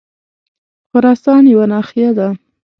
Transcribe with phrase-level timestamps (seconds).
[0.89, 2.27] خراسان یوه ناحیه ده.